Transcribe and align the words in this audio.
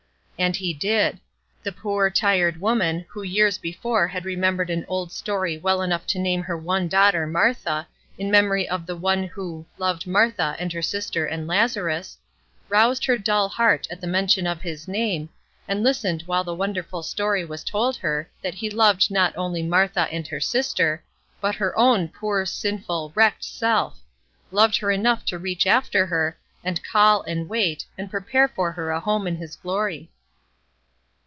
And 0.41 0.55
He 0.55 0.73
did. 0.73 1.19
The 1.61 1.71
poor, 1.71 2.09
tired 2.09 2.59
woman, 2.59 3.05
who 3.09 3.21
years 3.21 3.59
before 3.59 4.07
had 4.07 4.25
remembered 4.25 4.71
an 4.71 4.85
old 4.87 5.11
story 5.11 5.55
well 5.55 5.83
enough 5.83 6.07
to 6.07 6.19
name 6.19 6.41
her 6.41 6.57
one 6.57 6.87
daughter 6.87 7.27
"Martha," 7.27 7.87
in 8.17 8.31
memory 8.31 8.67
of 8.67 8.87
the 8.87 8.95
one 8.95 9.23
who 9.25 9.67
"loved 9.77 10.07
Martha 10.07 10.55
and 10.57 10.73
her 10.73 10.81
sister 10.81 11.27
and 11.27 11.45
Lazarus," 11.45 12.17
roused 12.69 13.05
her 13.05 13.19
dull 13.19 13.49
heart 13.49 13.85
at 13.91 14.01
the 14.01 14.07
mention 14.07 14.47
of 14.47 14.63
His 14.63 14.87
name, 14.87 15.29
and 15.67 15.83
listened 15.83 16.23
while 16.23 16.43
the 16.43 16.55
wonderful 16.55 17.03
story 17.03 17.45
was 17.45 17.63
told 17.63 17.97
her 17.97 18.27
that 18.41 18.55
He 18.55 18.67
loved 18.67 19.11
not 19.11 19.37
only 19.37 19.61
Martha 19.61 20.07
and 20.11 20.25
her 20.29 20.39
sister, 20.39 21.03
but 21.39 21.53
her 21.53 21.77
own 21.77 22.07
poor, 22.07 22.47
sinful, 22.47 23.11
wrecked 23.13 23.43
self; 23.43 23.99
loved 24.49 24.77
her 24.77 24.89
enough 24.89 25.23
to 25.25 25.37
reach 25.37 25.67
after 25.67 26.07
her, 26.07 26.35
and 26.63 26.83
call 26.83 27.21
and 27.21 27.47
wait, 27.47 27.85
and 27.95 28.09
prepare 28.09 28.47
for 28.47 28.71
her 28.71 28.89
a 28.89 28.99
home 28.99 29.27
in 29.27 29.35
His 29.35 29.55
glory. 29.55 30.09